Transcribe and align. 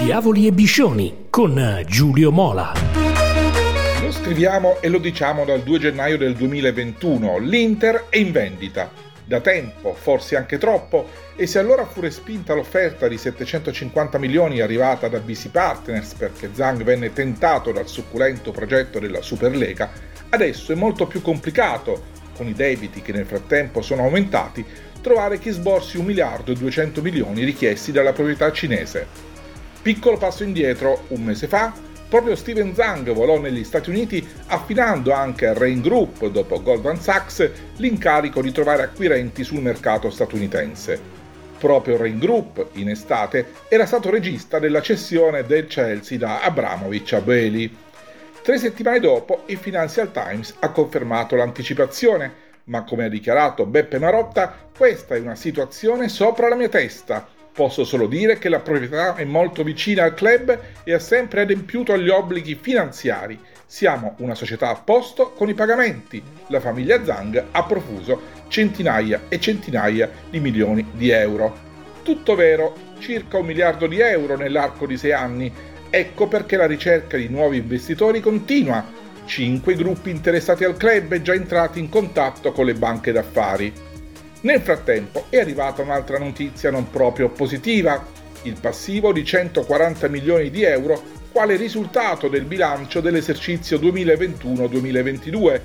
Diavoli 0.00 0.46
e 0.46 0.52
Biscioni 0.52 1.26
con 1.28 1.84
Giulio 1.86 2.32
Mola. 2.32 2.72
Lo 4.00 4.10
scriviamo 4.10 4.80
e 4.80 4.88
lo 4.88 4.96
diciamo 4.96 5.44
dal 5.44 5.60
2 5.60 5.78
gennaio 5.78 6.16
del 6.16 6.34
2021. 6.34 7.36
L'Inter 7.36 8.06
è 8.08 8.16
in 8.16 8.32
vendita. 8.32 8.90
Da 9.26 9.40
tempo, 9.40 9.92
forse 9.92 10.36
anche 10.36 10.56
troppo, 10.56 11.06
e 11.36 11.46
se 11.46 11.58
allora 11.58 11.84
fu 11.84 12.00
respinta 12.00 12.54
l'offerta 12.54 13.08
di 13.08 13.18
750 13.18 14.16
milioni 14.16 14.60
arrivata 14.60 15.06
da 15.06 15.18
BC 15.18 15.50
Partners 15.50 16.14
perché 16.14 16.48
Zhang 16.54 16.82
venne 16.82 17.12
tentato 17.12 17.70
dal 17.70 17.86
succulento 17.86 18.52
progetto 18.52 19.00
della 19.00 19.20
Superlega, 19.20 19.90
adesso 20.30 20.72
è 20.72 20.76
molto 20.76 21.06
più 21.06 21.20
complicato, 21.20 22.04
con 22.34 22.48
i 22.48 22.54
debiti 22.54 23.02
che 23.02 23.12
nel 23.12 23.26
frattempo 23.26 23.82
sono 23.82 24.04
aumentati, 24.04 24.64
trovare 25.02 25.38
chi 25.38 25.50
sborsi 25.50 25.98
1 25.98 26.06
miliardo 26.06 26.52
e 26.52 26.54
200 26.54 27.02
milioni 27.02 27.44
richiesti 27.44 27.92
dalla 27.92 28.14
proprietà 28.14 28.50
cinese. 28.50 29.28
Piccolo 29.82 30.18
passo 30.18 30.42
indietro, 30.44 31.04
un 31.08 31.22
mese 31.22 31.46
fa, 31.46 31.72
proprio 32.06 32.36
Steven 32.36 32.74
Zhang 32.74 33.12
volò 33.12 33.38
negli 33.38 33.64
Stati 33.64 33.88
Uniti 33.88 34.26
affidando 34.48 35.12
anche 35.12 35.46
a 35.46 35.54
Rain 35.54 35.80
Group, 35.80 36.26
dopo 36.26 36.60
Goldman 36.60 37.00
Sachs, 37.00 37.50
l'incarico 37.76 38.42
di 38.42 38.52
trovare 38.52 38.82
acquirenti 38.82 39.42
sul 39.42 39.62
mercato 39.62 40.10
statunitense. 40.10 41.00
Proprio 41.58 41.96
Rain 41.96 42.18
Group, 42.18 42.68
in 42.72 42.90
estate, 42.90 43.52
era 43.68 43.86
stato 43.86 44.10
regista 44.10 44.58
della 44.58 44.82
cessione 44.82 45.46
del 45.46 45.66
Chelsea 45.66 46.18
da 46.18 46.42
Abramovic 46.42 47.14
a 47.14 47.20
Bailey. 47.22 47.74
Tre 48.42 48.58
settimane 48.58 49.00
dopo 49.00 49.44
il 49.46 49.56
Financial 49.56 50.12
Times 50.12 50.56
ha 50.58 50.70
confermato 50.72 51.36
l'anticipazione, 51.36 52.32
ma 52.64 52.84
come 52.84 53.06
ha 53.06 53.08
dichiarato 53.08 53.64
Beppe 53.64 53.98
Marotta, 53.98 54.68
questa 54.76 55.14
è 55.14 55.20
una 55.20 55.36
situazione 55.36 56.10
sopra 56.10 56.48
la 56.48 56.56
mia 56.56 56.68
testa. 56.68 57.38
Posso 57.52 57.84
solo 57.84 58.06
dire 58.06 58.38
che 58.38 58.48
la 58.48 58.60
proprietà 58.60 59.16
è 59.16 59.24
molto 59.24 59.64
vicina 59.64 60.04
al 60.04 60.14
club 60.14 60.58
e 60.84 60.92
ha 60.92 60.98
sempre 60.98 61.42
adempiuto 61.42 61.92
agli 61.92 62.08
obblighi 62.08 62.58
finanziari. 62.60 63.38
Siamo 63.66 64.14
una 64.18 64.34
società 64.34 64.68
a 64.70 64.76
posto 64.76 65.32
con 65.32 65.48
i 65.48 65.54
pagamenti. 65.54 66.22
La 66.48 66.60
famiglia 66.60 67.04
Zhang 67.04 67.44
ha 67.50 67.64
profuso 67.64 68.38
centinaia 68.48 69.22
e 69.28 69.40
centinaia 69.40 70.08
di 70.30 70.40
milioni 70.40 70.86
di 70.92 71.10
euro. 71.10 71.68
Tutto 72.02 72.34
vero, 72.34 72.74
circa 72.98 73.38
un 73.38 73.46
miliardo 73.46 73.86
di 73.86 74.00
euro 74.00 74.36
nell'arco 74.36 74.86
di 74.86 74.96
sei 74.96 75.12
anni. 75.12 75.52
Ecco 75.90 76.28
perché 76.28 76.56
la 76.56 76.66
ricerca 76.66 77.16
di 77.16 77.28
nuovi 77.28 77.58
investitori 77.58 78.20
continua 78.20 78.98
cinque 79.24 79.74
gruppi 79.74 80.10
interessati 80.10 80.64
al 80.64 80.76
club 80.76 81.12
e 81.12 81.22
già 81.22 81.34
entrati 81.34 81.78
in 81.78 81.88
contatto 81.88 82.52
con 82.52 82.64
le 82.64 82.74
banche 82.74 83.12
d'affari. 83.12 83.89
Nel 84.42 84.62
frattempo 84.62 85.26
è 85.28 85.38
arrivata 85.38 85.82
un'altra 85.82 86.18
notizia 86.18 86.70
non 86.70 86.88
proprio 86.88 87.28
positiva, 87.28 88.02
il 88.44 88.56
passivo 88.58 89.12
di 89.12 89.22
140 89.22 90.08
milioni 90.08 90.48
di 90.48 90.62
euro 90.62 91.18
quale 91.30 91.56
risultato 91.56 92.26
del 92.28 92.44
bilancio 92.44 93.02
dell'esercizio 93.02 93.76
2021-2022, 93.76 95.60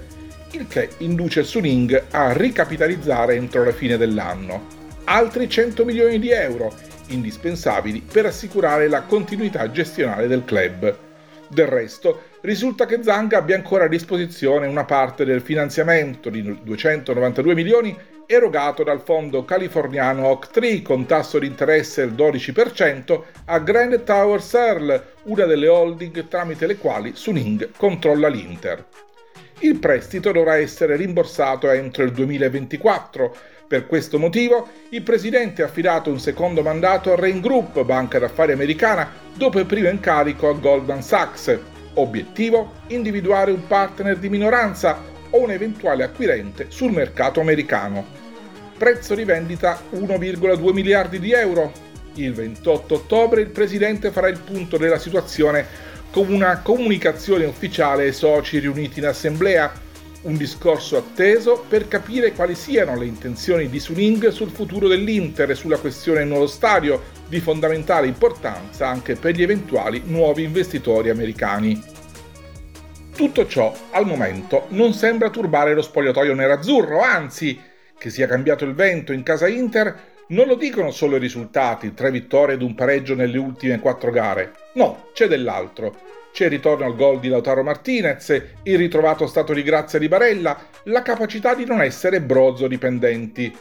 il 0.51 0.67
che 0.67 0.89
induce 0.97 1.43
Suning 1.43 2.03
a 2.11 2.33
ricapitalizzare 2.33 3.35
entro 3.35 3.63
la 3.63 3.71
fine 3.71 3.95
dell'anno. 3.95 4.67
Altri 5.05 5.47
100 5.47 5.85
milioni 5.85 6.19
di 6.19 6.31
euro, 6.31 6.73
indispensabili 7.07 8.01
per 8.01 8.25
assicurare 8.25 8.89
la 8.89 9.03
continuità 9.03 9.71
gestionale 9.71 10.27
del 10.27 10.43
club. 10.43 10.97
Del 11.47 11.67
resto, 11.67 12.23
risulta 12.45 12.85
che 12.85 13.01
Zhang 13.01 13.33
abbia 13.33 13.55
ancora 13.55 13.85
a 13.85 13.89
disposizione 13.89 14.67
una 14.67 14.85
parte 14.85 15.25
del 15.25 15.41
finanziamento 15.41 16.29
di 16.29 16.59
292 16.63 17.53
milioni 17.53 17.97
erogato 18.27 18.83
dal 18.83 19.01
fondo 19.01 19.45
californiano 19.45 20.27
Oak 20.27 20.81
con 20.81 21.05
tasso 21.05 21.39
di 21.39 21.47
interesse 21.47 22.05
del 22.05 22.13
12% 22.13 23.21
a 23.45 23.59
Grand 23.59 24.03
Tower 24.03 24.41
Searle, 24.41 25.03
una 25.23 25.45
delle 25.45 25.67
holding 25.67 26.27
tramite 26.27 26.65
le 26.65 26.77
quali 26.77 27.11
Suning 27.15 27.71
controlla 27.77 28.27
l'Inter. 28.27 28.85
Il 29.59 29.77
prestito 29.79 30.31
dovrà 30.31 30.57
essere 30.57 30.95
rimborsato 30.95 31.69
entro 31.69 32.03
il 32.03 32.11
2024. 32.11 33.35
Per 33.67 33.87
questo 33.87 34.19
motivo, 34.19 34.67
il 34.89 35.01
presidente 35.01 35.63
ha 35.63 35.65
affidato 35.65 36.09
un 36.09 36.19
secondo 36.19 36.61
mandato 36.61 37.11
a 37.11 37.15
Rain 37.15 37.41
Group, 37.41 37.83
banca 37.83 38.19
d'affari 38.19 38.51
americana, 38.51 39.09
dopo 39.33 39.59
il 39.59 39.65
primo 39.65 39.89
incarico 39.89 40.49
a 40.49 40.53
Goldman 40.53 41.01
Sachs. 41.01 41.73
Obiettivo? 41.95 42.73
Individuare 42.87 43.51
un 43.51 43.67
partner 43.67 44.17
di 44.17 44.29
minoranza 44.29 44.99
o 45.29 45.41
un 45.41 45.51
eventuale 45.51 46.03
acquirente 46.03 46.67
sul 46.69 46.91
mercato 46.91 47.41
americano. 47.41 48.05
Prezzo 48.77 49.15
di 49.15 49.23
vendita 49.23 49.81
1,2 49.93 50.73
miliardi 50.73 51.19
di 51.19 51.31
euro. 51.31 51.71
Il 52.15 52.33
28 52.33 52.95
ottobre 52.95 53.41
il 53.41 53.49
presidente 53.49 54.11
farà 54.11 54.27
il 54.27 54.39
punto 54.39 54.77
della 54.77 54.99
situazione 54.99 55.65
con 56.11 56.31
una 56.31 56.59
comunicazione 56.61 57.45
ufficiale 57.45 58.03
ai 58.03 58.13
soci 58.13 58.59
riuniti 58.59 58.99
in 58.99 59.07
assemblea, 59.07 59.71
un 60.25 60.37
discorso 60.37 60.97
atteso 60.97 61.63
per 61.67 61.87
capire 61.87 62.33
quali 62.33 62.55
siano 62.55 62.97
le 62.97 63.05
intenzioni 63.05 63.69
di 63.69 63.79
Suning 63.79 64.29
sul 64.29 64.49
futuro 64.49 64.87
dell'Inter 64.87 65.49
e 65.51 65.55
sulla 65.55 65.77
questione 65.77 66.23
nuovo 66.23 66.47
stadio, 66.47 67.13
di 67.27 67.39
fondamentale 67.39 68.07
importanza 68.07 68.87
anche 68.87 69.15
per 69.15 69.35
gli 69.35 69.43
eventuali 69.43 70.01
nuovi 70.05 70.43
investitori 70.43 71.09
americani. 71.09 71.81
Tutto 73.15 73.47
ciò, 73.47 73.73
al 73.91 74.05
momento, 74.05 74.65
non 74.69 74.93
sembra 74.93 75.29
turbare 75.29 75.73
lo 75.73 75.81
spogliatoio 75.81 76.33
nerazzurro, 76.33 77.01
anzi, 77.01 77.59
che 77.97 78.09
sia 78.09 78.27
cambiato 78.27 78.65
il 78.65 78.73
vento 78.73 79.13
in 79.13 79.23
casa 79.23 79.47
Inter 79.47 80.13
non 80.27 80.47
lo 80.47 80.55
dicono 80.55 80.89
solo 80.89 81.17
i 81.17 81.19
risultati, 81.19 81.93
tre 81.93 82.09
vittorie 82.09 82.55
ed 82.55 82.63
un 82.63 82.73
pareggio 82.73 83.13
nelle 83.13 83.37
ultime 83.37 83.79
quattro 83.79 84.09
gare. 84.09 84.53
No, 84.73 85.09
c'è 85.13 85.27
dell'altro. 85.27 85.95
C'è 86.35 86.43
il 86.43 86.49
ritorno 86.49 86.83
al 86.83 86.97
gol 86.97 87.21
di 87.21 87.29
Lautaro 87.29 87.63
Martinez, 87.63 88.41
il 88.63 88.77
ritrovato 88.77 89.25
stato 89.25 89.53
di 89.53 89.63
grazia 89.63 89.97
di 89.99 90.09
Barella, 90.09 90.67
la 90.83 91.01
capacità 91.01 91.55
di 91.55 91.63
non 91.63 91.81
essere 91.81 92.19
brozzo 92.19 92.67
dipendenti. 92.67 93.55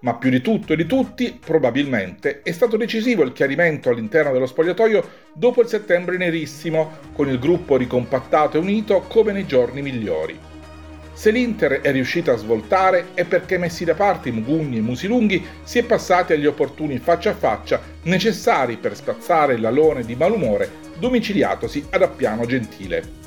Ma 0.00 0.14
più 0.14 0.30
di 0.30 0.40
tutto 0.40 0.72
e 0.72 0.76
di 0.76 0.86
tutti, 0.86 1.38
probabilmente, 1.38 2.40
è 2.40 2.50
stato 2.50 2.78
decisivo 2.78 3.24
il 3.24 3.34
chiarimento 3.34 3.90
all'interno 3.90 4.32
dello 4.32 4.46
spogliatoio 4.46 5.06
dopo 5.34 5.60
il 5.60 5.68
settembre 5.68 6.16
nerissimo, 6.16 6.92
con 7.12 7.28
il 7.28 7.38
gruppo 7.38 7.76
ricompattato 7.76 8.56
e 8.56 8.60
unito 8.60 9.00
come 9.06 9.32
nei 9.32 9.44
giorni 9.44 9.82
migliori. 9.82 10.38
Se 11.12 11.30
l'Inter 11.30 11.82
è 11.82 11.92
riuscita 11.92 12.32
a 12.32 12.36
svoltare 12.36 13.08
è 13.12 13.26
perché 13.26 13.58
messi 13.58 13.84
da 13.84 13.94
parte 13.94 14.30
i 14.30 14.32
Mugugni 14.32 14.78
e 14.78 14.80
Musilunghi 14.80 15.44
si 15.62 15.78
è 15.78 15.84
passati 15.84 16.32
agli 16.32 16.46
opportuni 16.46 16.96
faccia 16.96 17.32
a 17.32 17.34
faccia 17.34 17.82
necessari 18.04 18.78
per 18.78 18.96
spazzare 18.96 19.58
l'alone 19.58 20.06
di 20.06 20.16
malumore 20.16 20.83
domiciliatosi 20.98 21.86
ad 21.90 22.02
Appiano 22.02 22.46
Gentile. 22.46 23.22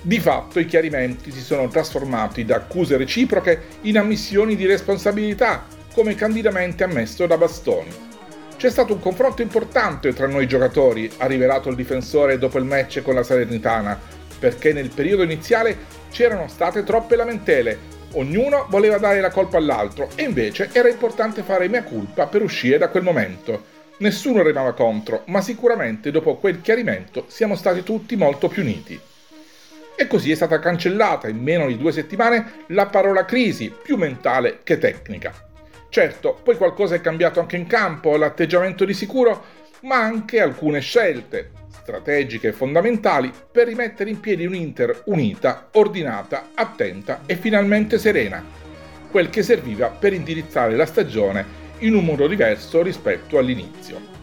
Di 0.00 0.18
fatto 0.18 0.58
i 0.58 0.66
chiarimenti 0.66 1.30
si 1.30 1.40
sono 1.40 1.68
trasformati 1.68 2.44
da 2.44 2.56
accuse 2.56 2.96
reciproche 2.96 3.62
in 3.82 3.98
ammissioni 3.98 4.56
di 4.56 4.66
responsabilità, 4.66 5.64
come 5.94 6.14
candidamente 6.14 6.82
ammesso 6.82 7.26
da 7.26 7.36
Bastoni. 7.36 8.10
C'è 8.56 8.70
stato 8.70 8.94
un 8.94 9.00
confronto 9.00 9.42
importante 9.42 10.12
tra 10.12 10.26
noi 10.26 10.46
giocatori, 10.46 11.10
ha 11.18 11.26
rivelato 11.26 11.68
il 11.68 11.76
difensore 11.76 12.38
dopo 12.38 12.58
il 12.58 12.64
match 12.64 13.02
con 13.02 13.14
la 13.14 13.22
Salernitana, 13.22 13.98
perché 14.38 14.72
nel 14.72 14.90
periodo 14.90 15.22
iniziale 15.22 15.76
c'erano 16.10 16.48
state 16.48 16.82
troppe 16.82 17.16
lamentele, 17.16 17.78
ognuno 18.14 18.66
voleva 18.68 18.98
dare 18.98 19.20
la 19.20 19.30
colpa 19.30 19.56
all'altro 19.56 20.10
e 20.14 20.24
invece 20.24 20.70
era 20.72 20.88
importante 20.88 21.42
fare 21.42 21.68
mia 21.68 21.84
colpa 21.84 22.26
per 22.26 22.42
uscire 22.42 22.78
da 22.78 22.88
quel 22.88 23.02
momento. 23.02 23.71
Nessuno 23.98 24.42
remava 24.42 24.72
contro, 24.72 25.22
ma 25.26 25.40
sicuramente 25.40 26.10
dopo 26.10 26.36
quel 26.36 26.60
chiarimento 26.60 27.26
siamo 27.28 27.54
stati 27.54 27.82
tutti 27.82 28.16
molto 28.16 28.48
più 28.48 28.62
uniti. 28.62 28.98
E 29.94 30.06
così 30.06 30.30
è 30.30 30.34
stata 30.34 30.58
cancellata 30.58 31.28
in 31.28 31.38
meno 31.38 31.66
di 31.66 31.76
due 31.76 31.92
settimane 31.92 32.64
la 32.68 32.86
parola 32.86 33.24
crisi, 33.24 33.70
più 33.70 33.96
mentale 33.96 34.60
che 34.64 34.78
tecnica. 34.78 35.32
Certo, 35.88 36.40
poi 36.42 36.56
qualcosa 36.56 36.94
è 36.94 37.00
cambiato 37.00 37.38
anche 37.38 37.56
in 37.56 37.66
campo, 37.66 38.16
l'atteggiamento 38.16 38.84
di 38.84 38.94
sicuro, 38.94 39.44
ma 39.82 39.96
anche 39.96 40.40
alcune 40.40 40.80
scelte 40.80 41.50
strategiche 41.82 42.48
e 42.48 42.52
fondamentali 42.52 43.30
per 43.50 43.66
rimettere 43.66 44.08
in 44.08 44.20
piedi 44.20 44.46
un'Inter 44.46 45.02
unita, 45.06 45.68
ordinata, 45.72 46.50
attenta 46.54 47.22
e 47.26 47.36
finalmente 47.36 47.98
serena, 47.98 48.42
quel 49.10 49.28
che 49.28 49.42
serviva 49.42 49.88
per 49.88 50.12
indirizzare 50.12 50.76
la 50.76 50.86
stagione 50.86 51.44
in 51.82 51.94
un 51.94 52.04
modo 52.04 52.26
diverso 52.26 52.82
rispetto 52.82 53.38
all'inizio. 53.38 54.20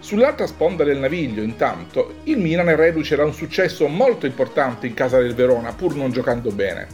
Sull'altra 0.00 0.46
sponda 0.46 0.84
del 0.84 0.98
naviglio, 0.98 1.42
intanto, 1.42 2.20
il 2.24 2.38
Milan 2.38 2.68
è 2.70 2.76
reduce 2.76 3.14
da 3.14 3.24
un 3.24 3.34
successo 3.34 3.86
molto 3.88 4.26
importante 4.26 4.86
in 4.86 4.94
casa 4.94 5.18
del 5.18 5.34
Verona, 5.34 5.72
pur 5.72 5.94
non 5.96 6.10
giocando 6.10 6.50
bene. 6.50 6.86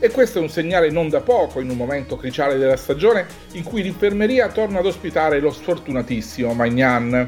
E 0.00 0.10
questo 0.10 0.38
è 0.38 0.42
un 0.42 0.50
segnale 0.50 0.90
non 0.90 1.08
da 1.08 1.20
poco 1.20 1.60
in 1.60 1.70
un 1.70 1.76
momento 1.76 2.16
cruciale 2.16 2.58
della 2.58 2.76
stagione 2.76 3.26
in 3.52 3.62
cui 3.62 3.82
l'infermeria 3.82 4.48
torna 4.48 4.80
ad 4.80 4.86
ospitare 4.86 5.40
lo 5.40 5.50
sfortunatissimo 5.50 6.52
Magnan, 6.52 7.26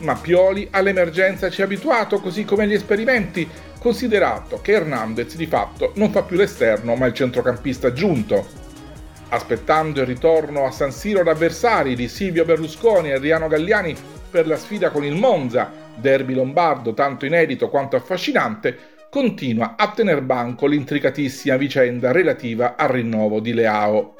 ma 0.00 0.14
Pioli 0.16 0.66
all'emergenza 0.70 1.50
ci 1.50 1.62
ha 1.62 1.64
abituato 1.64 2.20
così 2.20 2.44
come 2.44 2.64
agli 2.64 2.74
esperimenti, 2.74 3.48
considerato 3.78 4.60
che 4.60 4.72
Hernandez 4.72 5.36
di 5.36 5.46
fatto 5.46 5.92
non 5.96 6.10
fa 6.10 6.22
più 6.22 6.36
l'esterno 6.36 6.94
ma 6.94 7.06
il 7.06 7.14
centrocampista 7.14 7.86
aggiunto. 7.86 8.63
Aspettando 9.28 10.00
il 10.00 10.06
ritorno 10.06 10.66
a 10.66 10.70
San 10.70 10.92
Siro 10.92 11.22
d'avversari 11.22 11.94
di 11.94 12.08
Silvio 12.08 12.44
Berlusconi 12.44 13.10
e 13.10 13.14
Adriano 13.14 13.48
Galliani 13.48 13.94
per 14.30 14.46
la 14.46 14.56
sfida 14.56 14.90
con 14.90 15.04
il 15.04 15.14
Monza, 15.14 15.70
derby 15.94 16.34
lombardo 16.34 16.94
tanto 16.94 17.26
inedito 17.26 17.68
quanto 17.68 17.96
affascinante, 17.96 18.92
continua 19.10 19.76
a 19.76 19.92
tener 19.92 20.22
banco 20.22 20.66
l'intricatissima 20.66 21.56
vicenda 21.56 22.10
relativa 22.10 22.74
al 22.76 22.88
rinnovo 22.88 23.38
di 23.38 23.54
Leao. 23.54 24.14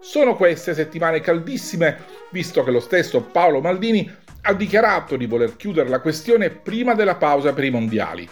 Sono 0.00 0.36
queste 0.36 0.74
settimane 0.74 1.20
caldissime, 1.20 1.96
visto 2.30 2.62
che 2.62 2.70
lo 2.70 2.78
stesso 2.78 3.20
Paolo 3.22 3.60
Maldini 3.60 4.08
ha 4.42 4.52
dichiarato 4.54 5.16
di 5.16 5.26
voler 5.26 5.56
chiudere 5.56 5.88
la 5.88 6.00
questione 6.00 6.50
prima 6.50 6.94
della 6.94 7.16
pausa 7.16 7.52
per 7.52 7.64
i 7.64 7.70
mondiali. 7.70 8.28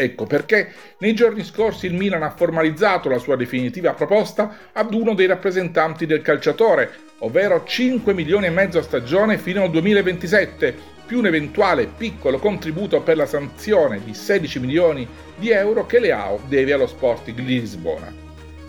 Ecco 0.00 0.26
perché 0.26 0.72
nei 0.98 1.12
giorni 1.12 1.42
scorsi 1.42 1.86
il 1.86 1.94
Milan 1.94 2.22
ha 2.22 2.30
formalizzato 2.30 3.08
la 3.08 3.18
sua 3.18 3.34
definitiva 3.34 3.94
proposta 3.94 4.70
ad 4.72 4.94
uno 4.94 5.12
dei 5.12 5.26
rappresentanti 5.26 6.06
del 6.06 6.22
calciatore, 6.22 6.88
ovvero 7.18 7.64
5 7.64 8.14
milioni 8.14 8.46
e 8.46 8.50
mezzo 8.50 8.78
a 8.78 8.82
stagione 8.82 9.38
fino 9.38 9.64
al 9.64 9.70
2027, 9.70 10.72
più 11.04 11.18
un 11.18 11.26
eventuale 11.26 11.88
piccolo 11.88 12.38
contributo 12.38 13.00
per 13.00 13.16
la 13.16 13.26
sanzione 13.26 14.00
di 14.04 14.14
16 14.14 14.60
milioni 14.60 15.04
di 15.34 15.50
euro 15.50 15.84
che 15.84 15.98
Leao 15.98 16.42
deve 16.46 16.74
allo 16.74 16.86
Sporting 16.86 17.36
di 17.36 17.44
Lisbona. 17.44 18.14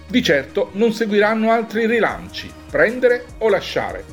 Di 0.07 0.23
certo 0.23 0.71
non 0.71 0.93
seguiranno 0.93 1.51
altri 1.51 1.85
rilanci, 1.85 2.51
prendere 2.71 3.25
o 3.37 3.49
lasciare. 3.49 4.03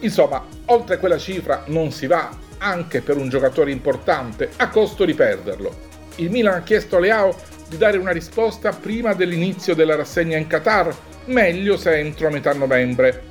Insomma, 0.00 0.44
oltre 0.66 0.98
quella 0.98 1.16
cifra 1.16 1.64
non 1.68 1.92
si 1.92 2.06
va, 2.06 2.28
anche 2.58 3.00
per 3.00 3.16
un 3.16 3.30
giocatore 3.30 3.70
importante, 3.70 4.50
a 4.56 4.68
costo 4.68 5.06
di 5.06 5.14
perderlo 5.14 5.91
il 6.16 6.30
Milan 6.30 6.54
ha 6.54 6.62
chiesto 6.62 6.96
a 6.96 7.00
Leao 7.00 7.34
di 7.68 7.76
dare 7.76 7.96
una 7.96 8.10
risposta 8.10 8.70
prima 8.70 9.14
dell'inizio 9.14 9.74
della 9.74 9.96
rassegna 9.96 10.36
in 10.36 10.46
Qatar, 10.46 10.94
meglio 11.26 11.76
se 11.76 11.96
entro 11.98 12.30
metà 12.30 12.52
novembre. 12.52 13.30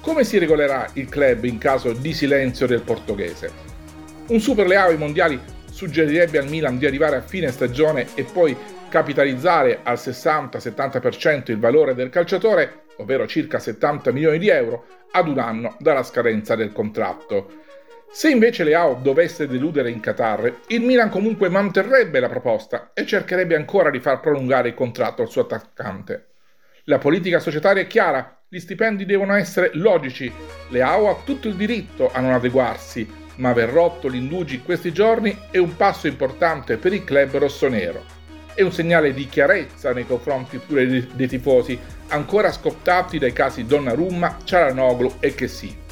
Come 0.00 0.24
si 0.24 0.38
regolerà 0.38 0.88
il 0.94 1.08
club 1.08 1.44
in 1.44 1.58
caso 1.58 1.92
di 1.92 2.14
silenzio 2.14 2.66
del 2.66 2.80
portoghese? 2.80 3.66
Un 4.28 4.40
Super 4.40 4.66
Leao 4.66 4.88
ai 4.88 4.96
mondiali 4.96 5.38
suggerirebbe 5.70 6.38
al 6.38 6.48
Milan 6.48 6.78
di 6.78 6.86
arrivare 6.86 7.16
a 7.16 7.20
fine 7.20 7.50
stagione 7.50 8.06
e 8.14 8.24
poi 8.24 8.56
capitalizzare 8.88 9.80
al 9.82 9.96
60-70% 9.96 11.50
il 11.50 11.58
valore 11.58 11.94
del 11.94 12.08
calciatore, 12.08 12.84
ovvero 12.96 13.26
circa 13.26 13.58
70 13.58 14.10
milioni 14.12 14.38
di 14.38 14.48
euro, 14.48 14.84
ad 15.10 15.28
un 15.28 15.38
anno 15.38 15.76
dalla 15.78 16.02
scadenza 16.02 16.56
del 16.56 16.72
contratto. 16.72 17.66
Se 18.10 18.30
invece 18.30 18.64
Leao 18.64 18.94
dovesse 18.94 19.46
deludere 19.46 19.90
in 19.90 20.00
Qatar, 20.00 20.60
il 20.68 20.80
Milan 20.80 21.10
comunque 21.10 21.50
manterrebbe 21.50 22.18
la 22.20 22.28
proposta 22.28 22.90
e 22.94 23.04
cercherebbe 23.04 23.54
ancora 23.54 23.90
di 23.90 24.00
far 24.00 24.18
prolungare 24.20 24.68
il 24.68 24.74
contratto 24.74 25.22
al 25.22 25.28
suo 25.28 25.42
attaccante. 25.42 26.28
La 26.84 26.98
politica 26.98 27.38
societaria 27.38 27.82
è 27.82 27.86
chiara, 27.86 28.40
gli 28.48 28.58
stipendi 28.58 29.04
devono 29.04 29.34
essere 29.34 29.70
logici, 29.74 30.32
Leao 30.70 31.10
ha 31.10 31.20
tutto 31.22 31.48
il 31.48 31.54
diritto 31.54 32.10
a 32.10 32.20
non 32.20 32.32
adeguarsi, 32.32 33.06
ma 33.36 33.50
aver 33.50 33.68
rotto 33.68 34.08
l'indugi 34.08 34.56
in 34.56 34.64
questi 34.64 34.90
giorni 34.90 35.36
è 35.50 35.58
un 35.58 35.76
passo 35.76 36.06
importante 36.06 36.78
per 36.78 36.94
il 36.94 37.04
club 37.04 37.36
rossonero. 37.36 38.02
È 38.54 38.62
un 38.62 38.72
segnale 38.72 39.12
di 39.12 39.28
chiarezza 39.28 39.92
nei 39.92 40.06
confronti 40.06 40.58
pure 40.58 41.06
dei 41.14 41.28
tifosi, 41.28 41.78
ancora 42.08 42.50
scottati 42.50 43.18
dai 43.18 43.32
casi 43.32 43.66
Donnarumma, 43.66 44.38
Cialanoglu 44.42 45.16
e 45.20 45.34
Chessy. 45.34 45.86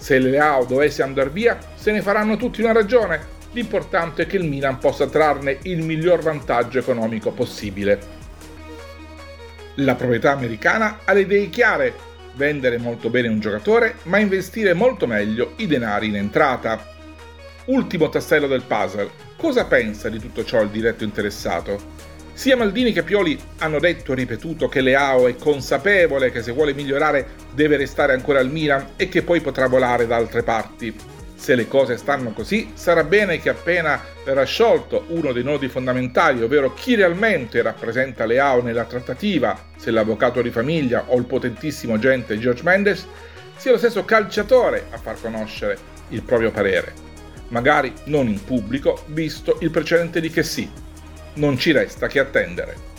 Se 0.00 0.18
Leao 0.18 0.64
dovesse 0.64 1.02
andare 1.02 1.28
via, 1.28 1.58
se 1.74 1.92
ne 1.92 2.00
faranno 2.00 2.38
tutti 2.38 2.62
una 2.62 2.72
ragione. 2.72 3.38
L'importante 3.52 4.22
è 4.22 4.26
che 4.26 4.38
il 4.38 4.44
Milan 4.44 4.78
possa 4.78 5.06
trarne 5.06 5.58
il 5.64 5.82
miglior 5.82 6.22
vantaggio 6.22 6.78
economico 6.78 7.32
possibile. 7.32 7.98
La 9.74 9.94
proprietà 9.96 10.32
americana 10.32 11.00
ha 11.04 11.12
le 11.12 11.20
idee 11.20 11.50
chiare, 11.50 11.94
vendere 12.34 12.78
molto 12.78 13.10
bene 13.10 13.28
un 13.28 13.40
giocatore, 13.40 13.96
ma 14.04 14.18
investire 14.18 14.72
molto 14.72 15.06
meglio 15.06 15.52
i 15.56 15.66
denari 15.66 16.06
in 16.06 16.16
entrata. 16.16 16.82
Ultimo 17.66 18.08
tassello 18.08 18.46
del 18.46 18.62
puzzle, 18.62 19.10
cosa 19.36 19.66
pensa 19.66 20.08
di 20.08 20.18
tutto 20.18 20.44
ciò 20.44 20.62
il 20.62 20.70
diretto 20.70 21.04
interessato? 21.04 22.09
Sia 22.40 22.56
Maldini 22.56 22.94
che 22.94 23.02
Pioli 23.02 23.38
hanno 23.58 23.78
detto 23.78 24.12
e 24.12 24.14
ripetuto 24.14 24.66
che 24.66 24.80
Leao 24.80 25.28
è 25.28 25.36
consapevole 25.36 26.30
che 26.30 26.40
se 26.40 26.52
vuole 26.52 26.72
migliorare 26.72 27.32
deve 27.52 27.76
restare 27.76 28.14
ancora 28.14 28.38
al 28.38 28.48
Milan 28.48 28.92
e 28.96 29.10
che 29.10 29.20
poi 29.20 29.42
potrà 29.42 29.66
volare 29.66 30.06
da 30.06 30.16
altre 30.16 30.42
parti. 30.42 30.96
Se 31.34 31.54
le 31.54 31.68
cose 31.68 31.98
stanno 31.98 32.32
così, 32.32 32.70
sarà 32.72 33.04
bene 33.04 33.40
che 33.40 33.50
appena 33.50 34.02
verrà 34.24 34.44
sciolto 34.44 35.04
uno 35.08 35.32
dei 35.32 35.42
nodi 35.42 35.68
fondamentali, 35.68 36.42
ovvero 36.42 36.72
chi 36.72 36.94
realmente 36.94 37.60
rappresenta 37.60 38.24
Leao 38.24 38.62
nella 38.62 38.86
trattativa, 38.86 39.66
se 39.76 39.90
l'avvocato 39.90 40.40
di 40.40 40.48
famiglia 40.48 41.04
o 41.08 41.18
il 41.18 41.26
potentissimo 41.26 41.92
agente 41.92 42.38
George 42.38 42.62
Mendes, 42.62 43.06
sia 43.54 43.72
lo 43.72 43.76
stesso 43.76 44.06
calciatore 44.06 44.86
a 44.92 44.96
far 44.96 45.20
conoscere 45.20 45.76
il 46.08 46.22
proprio 46.22 46.50
parere. 46.50 46.94
Magari 47.48 47.92
non 48.04 48.28
in 48.28 48.42
pubblico, 48.42 49.02
visto 49.08 49.58
il 49.60 49.70
precedente 49.70 50.22
di 50.22 50.30
che 50.30 50.42
sì, 50.42 50.88
non 51.34 51.58
ci 51.58 51.72
resta 51.72 52.06
che 52.06 52.18
attendere. 52.18 52.89